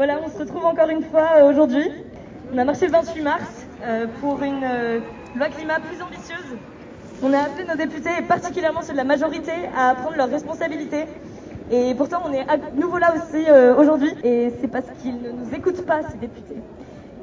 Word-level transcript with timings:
Voilà, 0.00 0.18
on 0.24 0.30
se 0.30 0.38
retrouve 0.38 0.64
encore 0.64 0.88
une 0.88 1.02
fois 1.02 1.28
euh, 1.36 1.50
aujourd'hui. 1.50 1.86
On 2.54 2.56
a 2.56 2.64
marché 2.64 2.86
le 2.86 2.92
28 2.92 3.20
mars 3.20 3.66
euh, 3.82 4.06
pour 4.22 4.42
une 4.42 4.64
euh, 4.64 5.00
loi 5.36 5.48
climat 5.48 5.74
plus 5.78 6.00
ambitieuse. 6.00 6.56
On 7.22 7.30
a 7.34 7.40
appelé 7.40 7.66
nos 7.68 7.76
députés, 7.76 8.08
et 8.18 8.22
particulièrement 8.22 8.80
ceux 8.80 8.92
de 8.92 8.96
la 8.96 9.04
majorité, 9.04 9.52
à 9.76 9.94
prendre 9.94 10.16
leurs 10.16 10.30
responsabilités. 10.30 11.04
Et 11.70 11.94
pourtant, 11.94 12.22
on 12.26 12.32
est 12.32 12.48
à 12.48 12.56
nouveau 12.76 12.96
là 12.96 13.12
aussi 13.14 13.44
aujourd'hui. 13.76 14.14
Et 14.24 14.54
c'est 14.62 14.68
parce 14.68 14.86
qu'ils 15.02 15.20
ne 15.20 15.32
nous 15.32 15.54
écoutent 15.54 15.84
pas, 15.84 16.00
ces 16.10 16.16
députés. 16.16 16.56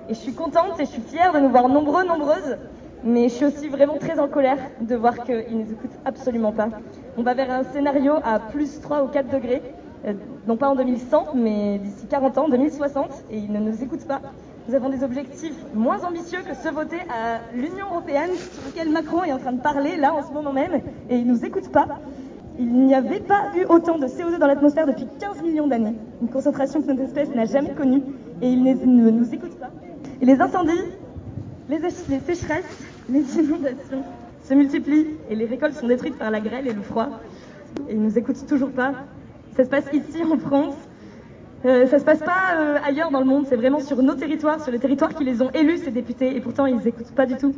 Et 0.08 0.14
je 0.14 0.20
suis 0.20 0.36
contente 0.36 0.80
et 0.80 0.86
je 0.86 0.92
suis 0.92 1.02
fière 1.02 1.34
de 1.34 1.40
nous 1.40 1.50
voir 1.50 1.70
nombreux, 1.70 2.06
nombreuses. 2.06 2.58
Mais 3.04 3.24
je 3.30 3.34
suis 3.34 3.46
aussi 3.46 3.70
vraiment 3.70 3.98
très 3.98 4.20
en 4.20 4.28
colère 4.28 4.60
de 4.82 4.96
voir 4.96 5.24
qu'ils 5.24 5.58
ne 5.58 5.64
nous 5.64 5.72
écoutent 5.72 5.98
absolument 6.06 6.52
pas. 6.52 6.70
On 7.18 7.24
va 7.24 7.34
vers 7.34 7.50
un 7.50 7.64
scénario 7.64 8.18
à 8.24 8.38
plus 8.38 8.82
3 8.82 9.04
ou 9.04 9.08
4 9.08 9.30
degrés. 9.30 9.64
Euh, 10.08 10.14
non 10.48 10.56
pas 10.56 10.70
en 10.70 10.76
2100, 10.76 11.34
mais 11.36 11.80
d'ici 11.80 12.08
40 12.08 12.38
ans, 12.38 12.50
2060, 12.50 13.26
et 13.30 13.38
ils 13.38 13.52
ne 13.52 13.60
nous 13.60 13.84
écoutent 13.84 14.08
pas. 14.08 14.22
Nous 14.68 14.76
avons 14.76 14.90
des 14.90 15.04
objectifs 15.04 15.56
moins 15.74 16.02
ambitieux 16.04 16.40
que 16.48 16.56
ceux 16.56 16.72
votés 16.72 17.02
à 17.10 17.40
l'Union 17.54 17.88
européenne, 17.92 18.32
sur 18.34 18.64
lesquels 18.66 18.90
Macron 18.90 19.24
est 19.24 19.34
en 19.34 19.38
train 19.38 19.52
de 19.52 19.62
parler 19.62 19.98
là 19.98 20.14
en 20.14 20.26
ce 20.26 20.32
moment 20.32 20.54
même, 20.54 20.82
et 21.10 21.18
il 21.18 21.28
ne 21.28 21.34
nous 21.34 21.46
écoute 21.46 21.70
pas. 21.72 21.88
Il 22.58 22.72
n'y 22.74 22.96
avait 22.96 23.20
pas 23.20 23.52
eu 23.56 23.66
autant 23.66 23.98
de 23.98 24.08
CO2 24.08 24.40
dans 24.40 24.48
l'atmosphère 24.48 24.88
depuis 24.88 25.08
15 25.20 25.42
millions 25.44 25.68
d'années, 25.68 25.96
une 26.22 26.30
concentration 26.30 26.82
que 26.82 26.88
notre 26.88 27.02
espèce 27.02 27.30
n'a 27.36 27.46
jamais 27.46 27.74
connue, 27.74 28.02
et 28.42 28.50
il 28.50 28.64
ne, 28.64 29.10
nous 29.12 29.34
écoute 29.34 29.60
pas. 29.60 29.72
Et 30.22 30.26
les 30.26 30.40
incendies, 30.40 30.72
les, 31.70 31.80
les 31.80 32.20
sécheresses, 32.20 32.84
les 33.10 33.40
inondations 33.40 34.04
se 34.42 34.54
multiplient, 34.54 35.18
et 35.30 35.36
les 35.36 35.46
récoltes 35.46 35.76
sont 35.76 35.88
détruites 35.88 36.18
par 36.18 36.32
la 36.32 36.40
grêle 36.40 36.66
et 36.66 36.74
le 36.74 36.82
froid, 36.82 37.10
et 37.90 37.94
ils 37.94 38.00
ne 38.00 38.06
nous 38.06 38.18
écoutent 38.18 38.46
toujours 38.48 38.72
pas. 38.72 38.94
Ça 39.58 39.64
se 39.64 39.70
passe 39.70 39.90
ici 39.92 40.24
en 40.24 40.38
France. 40.38 40.76
Euh, 41.66 41.88
ça 41.88 41.98
se 41.98 42.06
passe 42.06 42.20
pas 42.20 42.54
euh, 42.60 42.78
ailleurs 42.86 43.10
dans 43.10 43.22
le 43.22 43.26
monde, 43.26 43.48
c'est 43.50 43.56
vraiment 43.56 43.80
sur 43.80 44.04
nos 44.04 44.14
territoires, 44.14 44.62
sur 44.62 44.72
les 44.72 44.78
territoires 44.78 45.16
qui 45.16 45.24
les 45.24 45.42
ont 45.42 45.50
élus, 45.50 45.80
ces 45.80 45.90
députés, 45.90 46.38
et 46.38 46.42
pourtant 46.42 46.68
ils 46.68 46.78
n'écoutent 46.78 47.16
pas 47.16 47.26
du 47.26 47.38
tout. 47.38 47.56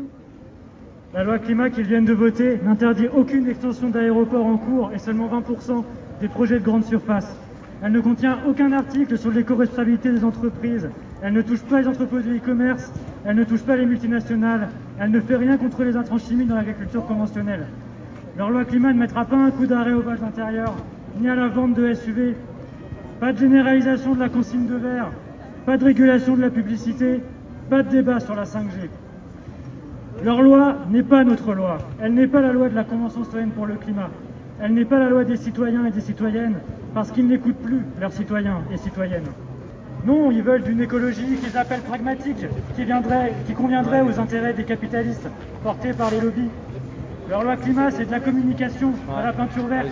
La 1.14 1.26
loi 1.26 1.40
climat 1.40 1.70
qu'ils 1.70 1.88
viennent 1.88 2.06
de 2.06 2.14
voter 2.14 2.58
n'interdit 2.64 3.10
aucune 3.14 3.50
extension 3.50 3.90
d'aéroport 3.90 4.46
en 4.46 4.56
cours 4.56 4.92
et 4.96 4.98
seulement 4.98 5.28
20% 5.28 5.84
des 6.22 6.30
projets 6.30 6.60
de 6.60 6.64
grande 6.64 6.86
surface. 6.86 7.36
Elle 7.84 7.92
ne 7.92 8.00
contient 8.00 8.38
aucun 8.48 8.72
article 8.72 9.18
sur 9.18 9.32
l'éco-responsabilité 9.32 10.10
des 10.10 10.24
entreprises. 10.24 10.90
Elle 11.22 11.34
ne 11.34 11.42
touche 11.42 11.64
pas 11.64 11.82
les 11.82 11.88
entrepôts 11.90 12.22
de 12.22 12.34
e-commerce. 12.34 12.94
Elle 13.26 13.36
ne 13.36 13.44
touche 13.44 13.64
pas 13.64 13.76
les 13.76 13.86
multinationales. 13.86 14.70
Elle 15.02 15.12
ne 15.12 15.20
fait 15.20 15.36
rien 15.36 15.58
contre 15.58 15.84
les 15.84 15.98
intrants 15.98 16.18
chimiques 16.18 16.48
dans 16.48 16.56
l'agriculture 16.56 17.06
conventionnelle. 17.06 17.68
Leur 18.38 18.52
loi 18.52 18.64
climat 18.64 18.94
ne 18.94 19.00
mettra 19.00 19.26
pas 19.26 19.36
un 19.36 19.52
coup 19.52 19.66
d'arrêt 19.66 19.92
au 19.92 20.02
bas 20.02 20.16
intérieur 20.26 20.74
ni 21.20 21.30
à 21.30 21.36
la 21.36 21.48
vente 21.48 21.74
de 21.74 21.94
SUV. 21.94 22.36
Pas 23.20 23.34
de 23.34 23.38
généralisation 23.38 24.16
de 24.16 24.20
la 24.20 24.30
consigne 24.30 24.66
de 24.66 24.76
verre, 24.76 25.12
pas 25.66 25.78
de 25.78 25.84
régulation 25.84 26.36
de 26.36 26.42
la 26.42 26.50
publicité, 26.50 27.22
pas 27.70 27.84
de 27.84 27.90
débat 27.90 28.20
sur 28.20 28.36
la 28.36 28.44
5G. 28.44 28.90
Leur 30.24 30.42
loi 30.42 30.78
n'est 30.90 31.04
pas 31.04 31.24
notre 31.24 31.54
loi. 31.54 31.78
Elle 32.02 32.14
n'est 32.14 32.28
pas 32.28 32.42
la 32.42 32.54
loi 32.54 32.70
de 32.70 32.76
la 32.76 32.84
Convention 32.84 33.24
citoyenne 33.24 33.52
pour 33.52 33.66
le 33.66 33.76
climat. 33.76 34.10
Elle 34.62 34.74
n'est 34.74 34.86
pas 34.86 35.00
la 35.00 35.10
loi 35.10 35.24
des 35.24 35.38
citoyens 35.38 35.86
et 35.86 35.92
des 35.92 36.02
citoyennes 36.02 36.56
parce 36.94 37.12
qu'ils 37.12 37.28
n'écoutent 37.28 37.62
plus 37.62 37.82
leurs 38.00 38.12
citoyens 38.12 38.62
et 38.72 38.78
citoyennes. 38.78 39.28
Non, 40.06 40.32
ils 40.32 40.42
veulent 40.42 40.64
d'une 40.64 40.82
écologie 40.82 41.36
qu'ils 41.42 41.58
appellent 41.58 41.82
pragmatique, 41.82 42.46
qui, 42.76 42.86
qui 43.46 43.54
conviendrait 43.54 44.02
aux 44.02 44.20
intérêts 44.20 44.54
des 44.54 44.64
capitalistes 44.64 45.28
portés 45.62 45.94
par 45.94 46.10
les 46.12 46.22
lobbies. 46.22 46.50
Leur 47.30 47.44
loi 47.44 47.58
climat, 47.58 47.92
c'est 47.92 48.06
de 48.06 48.12
la 48.12 48.20
communication 48.20 48.92
à 49.16 49.24
la 49.24 49.34
peinture 49.34 49.68
verte. 49.68 49.92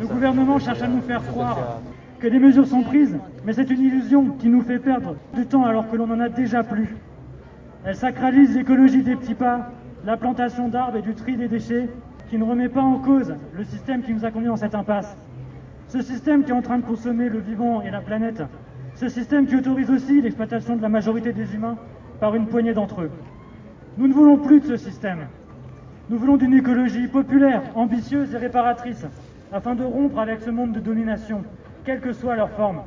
Le 0.00 0.06
gouvernement 0.06 0.60
cherche 0.60 0.80
à 0.80 0.86
nous 0.86 1.00
faire 1.00 1.24
croire 1.24 1.80
que 2.20 2.28
des 2.28 2.38
mesures 2.38 2.68
sont 2.68 2.82
prises, 2.82 3.18
mais 3.44 3.52
c'est 3.52 3.68
une 3.68 3.80
illusion 3.80 4.30
qui 4.38 4.48
nous 4.48 4.62
fait 4.62 4.78
perdre 4.78 5.16
du 5.34 5.44
temps 5.44 5.64
alors 5.64 5.90
que 5.90 5.96
l'on 5.96 6.08
en 6.08 6.20
a 6.20 6.28
déjà 6.28 6.62
plus. 6.62 6.94
Elle 7.84 7.96
sacralise 7.96 8.56
l'écologie 8.56 9.02
des 9.02 9.16
petits 9.16 9.34
pas, 9.34 9.72
la 10.04 10.16
plantation 10.16 10.68
d'arbres 10.68 10.98
et 10.98 11.02
du 11.02 11.14
tri 11.14 11.36
des 11.36 11.48
déchets, 11.48 11.88
qui 12.30 12.38
ne 12.38 12.44
remet 12.44 12.68
pas 12.68 12.82
en 12.82 12.98
cause 12.98 13.34
le 13.54 13.64
système 13.64 14.02
qui 14.02 14.14
nous 14.14 14.24
a 14.24 14.30
conduits 14.30 14.48
dans 14.48 14.56
cette 14.56 14.76
impasse. 14.76 15.16
Ce 15.88 16.00
système 16.00 16.44
qui 16.44 16.50
est 16.50 16.54
en 16.54 16.62
train 16.62 16.78
de 16.78 16.84
consommer 16.84 17.28
le 17.28 17.40
vivant 17.40 17.82
et 17.82 17.90
la 17.90 18.00
planète. 18.00 18.44
Ce 18.94 19.08
système 19.08 19.46
qui 19.46 19.56
autorise 19.56 19.90
aussi 19.90 20.20
l'exploitation 20.20 20.76
de 20.76 20.82
la 20.82 20.88
majorité 20.88 21.32
des 21.32 21.56
humains 21.56 21.76
par 22.20 22.36
une 22.36 22.46
poignée 22.46 22.74
d'entre 22.74 23.02
eux. 23.02 23.10
Nous 23.96 24.06
ne 24.06 24.12
voulons 24.12 24.36
plus 24.36 24.60
de 24.60 24.66
ce 24.66 24.76
système. 24.76 25.26
Nous 26.10 26.16
voulons 26.16 26.38
d'une 26.38 26.54
écologie 26.54 27.06
populaire, 27.06 27.60
ambitieuse 27.74 28.34
et 28.34 28.38
réparatrice, 28.38 29.06
afin 29.52 29.74
de 29.74 29.84
rompre 29.84 30.18
avec 30.18 30.40
ce 30.40 30.48
monde 30.48 30.72
de 30.72 30.80
domination, 30.80 31.44
quelle 31.84 32.00
que 32.00 32.14
soit 32.14 32.34
leur 32.34 32.48
forme. 32.48 32.80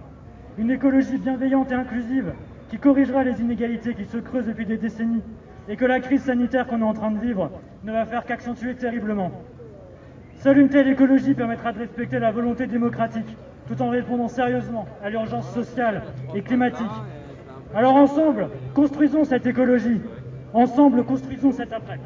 Une 0.58 0.72
écologie 0.72 1.20
bienveillante 1.20 1.72
et 1.72 1.76
inclusive 1.76 2.34
qui 2.70 2.80
corrigera 2.80 3.24
les 3.24 3.40
inégalités 3.40 3.94
qui 3.94 4.06
se 4.06 4.18
creusent 4.18 4.48
depuis 4.48 4.66
des 4.66 4.78
décennies 4.78 5.22
et 5.70 5.76
que 5.76 5.86
la 5.86 6.00
crise 6.00 6.24
sanitaire 6.24 6.66
qu'on 6.66 6.80
est 6.80 6.84
en 6.84 6.94
train 6.94 7.12
de 7.12 7.20
vivre 7.20 7.52
ne 7.84 7.92
va 7.92 8.06
faire 8.06 8.26
qu'accentuer 8.26 8.74
terriblement. 8.74 9.32
Seule 10.38 10.58
une 10.58 10.70
telle 10.70 10.88
écologie 10.88 11.36
permettra 11.36 11.74
de 11.74 11.80
respecter 11.80 12.18
la 12.18 12.32
volonté 12.32 12.66
démocratique 12.66 13.38
tout 13.68 13.80
en 13.84 13.90
répondant 13.90 14.30
sérieusement 14.30 14.88
à 15.04 15.12
l'urgence 15.12 15.48
sociale 15.52 16.02
et 16.34 16.42
climatique. 16.42 16.88
Alors 17.76 17.96
ensemble, 17.98 18.50
construisons 18.74 19.26
cette 19.26 19.46
écologie. 19.46 20.02
Ensemble, 20.54 21.04
construisons 21.04 21.52
cet 21.52 21.72
après. 21.72 22.00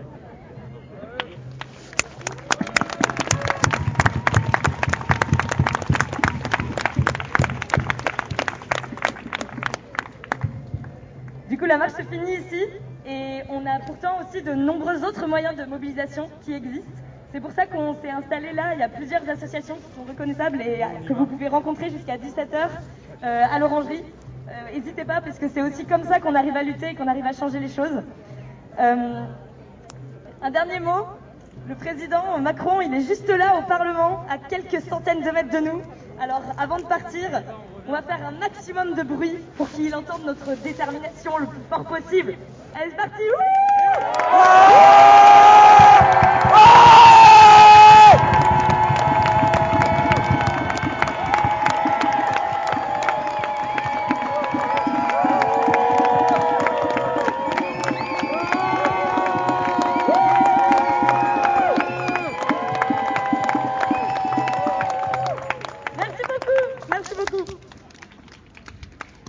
Du 11.56 11.62
coup, 11.62 11.68
la 11.68 11.78
marche 11.78 11.94
se 11.94 12.02
finit 12.02 12.34
ici 12.34 12.66
et 13.08 13.40
on 13.48 13.66
a 13.66 13.80
pourtant 13.88 14.20
aussi 14.20 14.44
de 14.44 14.52
nombreux 14.52 15.06
autres 15.06 15.26
moyens 15.26 15.56
de 15.56 15.64
mobilisation 15.64 16.28
qui 16.42 16.52
existent. 16.52 16.92
C'est 17.32 17.40
pour 17.40 17.52
ça 17.52 17.66
qu'on 17.66 17.96
s'est 18.02 18.10
installé 18.10 18.52
là. 18.52 18.74
Il 18.74 18.82
y 18.82 18.84
a 18.84 18.90
plusieurs 18.90 19.22
associations 19.30 19.76
qui 19.76 19.96
sont 19.96 20.04
reconnaissables 20.04 20.60
et 20.62 20.84
que 21.08 21.14
vous 21.14 21.26
pouvez 21.26 21.48
rencontrer 21.48 21.90
jusqu'à 21.92 22.18
17h 22.18 22.68
euh, 23.24 23.44
à 23.50 23.58
l'orangerie. 23.58 24.04
N'hésitez 24.74 25.04
euh, 25.04 25.06
pas 25.06 25.22
parce 25.22 25.40
que 25.40 25.48
c'est 25.48 25.62
aussi 25.62 25.86
comme 25.86 26.04
ça 26.04 26.20
qu'on 26.20 26.36
arrive 26.36 26.58
à 26.58 26.64
lutter 26.64 26.90
et 26.90 26.96
qu'on 26.96 27.08
arrive 27.08 27.26
à 27.26 27.32
changer 27.32 27.62
les 27.62 27.70
choses. 27.70 28.04
Euh, 28.78 29.24
un 30.42 30.52
dernier 30.52 30.82
mot. 30.82 31.08
Le 31.70 31.76
président 31.76 32.38
Macron, 32.38 32.82
il 32.82 32.94
est 32.94 33.08
juste 33.08 33.30
là 33.30 33.56
au 33.58 33.62
Parlement, 33.62 34.26
à 34.30 34.38
quelques 34.38 34.82
centaines 34.82 35.22
de 35.22 35.32
mètres 35.32 35.58
de 35.58 35.66
nous. 35.66 35.82
Alors 36.20 36.42
avant 36.58 36.78
de 36.78 36.84
partir, 36.84 37.30
on 37.88 37.92
va 37.92 38.02
faire 38.02 38.26
un 38.26 38.31
maximum 38.31 38.96
de 38.96 39.03
bruit 39.03 39.38
pour 39.58 39.70
qu'il 39.70 39.94
entende 39.94 40.24
notre 40.26 40.56
détermination 40.62 41.38
le 41.38 41.48
plus 41.48 41.62
fort 41.70 41.84
possible. 41.84 42.36
Allez, 42.74 42.90
c'est 42.90 42.96
parti 42.98 43.24